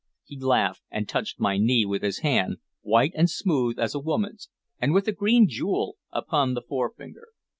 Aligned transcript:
He 0.25 0.39
laughed, 0.39 0.81
and 0.89 1.07
touched 1.07 1.39
my 1.39 1.59
knee 1.59 1.85
with 1.85 2.01
his 2.01 2.21
hand, 2.21 2.57
white 2.81 3.11
and 3.13 3.29
smooth 3.29 3.77
as 3.77 3.93
a 3.93 3.99
woman's, 3.99 4.49
and 4.79 4.95
with 4.95 5.07
a 5.07 5.11
green 5.11 5.47
jewel 5.47 5.97
upon 6.11 6.55
the 6.55 6.61
forefinger. 6.63 7.27